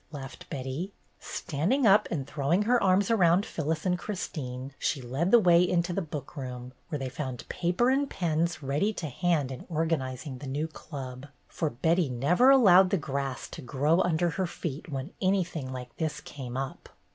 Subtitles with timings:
[0.11, 0.93] laughed Betty.
[1.19, 5.93] Standing up, and throwing her arms around Phyllis and Christine, she led the way into
[5.93, 10.47] the book room, where they found paper and pens ready to hand in organizing the
[10.47, 14.01] new club, for Betty A CITY HISTORY CLUB 177 never allowed the grass to grow
[14.01, 16.89] under her feet when anything like this came up.